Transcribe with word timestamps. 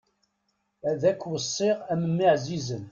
Ad 0.89 1.01
k-weṣṣiɣ, 1.21 1.77
a 1.91 1.93
mmi 2.01 2.27
ɛzizen! 2.33 2.83